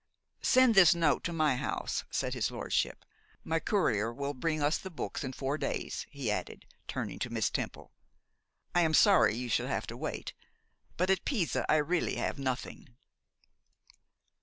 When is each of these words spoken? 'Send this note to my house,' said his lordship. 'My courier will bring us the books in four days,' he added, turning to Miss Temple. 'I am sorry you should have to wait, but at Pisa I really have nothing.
'Send 0.41 0.73
this 0.73 0.95
note 0.95 1.23
to 1.23 1.31
my 1.31 1.57
house,' 1.57 2.03
said 2.09 2.33
his 2.33 2.49
lordship. 2.49 3.05
'My 3.43 3.59
courier 3.59 4.11
will 4.11 4.33
bring 4.33 4.59
us 4.59 4.79
the 4.79 4.89
books 4.89 5.23
in 5.23 5.31
four 5.31 5.59
days,' 5.59 6.07
he 6.09 6.31
added, 6.31 6.65
turning 6.87 7.19
to 7.19 7.29
Miss 7.29 7.51
Temple. 7.51 7.91
'I 8.73 8.81
am 8.81 8.93
sorry 8.95 9.35
you 9.35 9.47
should 9.47 9.69
have 9.69 9.85
to 9.85 9.95
wait, 9.95 10.33
but 10.97 11.11
at 11.11 11.23
Pisa 11.23 11.67
I 11.69 11.75
really 11.75 12.15
have 12.15 12.39
nothing. 12.39 12.89